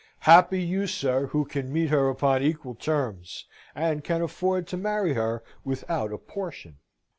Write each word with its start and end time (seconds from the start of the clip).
Happy 0.21 0.59
you, 0.63 0.87
sir, 0.87 1.27
who 1.27 1.45
can 1.45 1.71
meet 1.71 1.91
her 1.91 2.09
upon 2.09 2.41
equal 2.41 2.73
terms, 2.73 3.45
and 3.75 4.03
can 4.03 4.19
afford 4.23 4.65
to 4.65 4.75
marry 4.75 5.13
her 5.13 5.43
without 5.63 6.11
a 6.11 6.17
portion!" 6.17 6.79